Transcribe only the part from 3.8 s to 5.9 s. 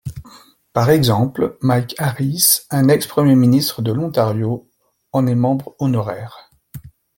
de l'Ontario, en est membre